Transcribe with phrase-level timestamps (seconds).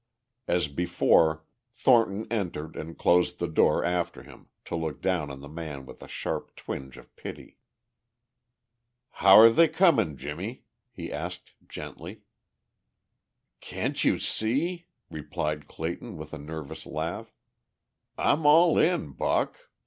[0.47, 1.45] As before
[1.75, 6.01] Thornton entered and closed the door after him to look down on the man with
[6.01, 7.59] a sharp twinge of pity.
[9.11, 12.23] "How're they coming, Jimmie?" he asked gently.
[13.59, 17.35] "Can't you see?" replied Clayton with a nervous laugh.
[18.17, 19.55] "I'm all in, Buck.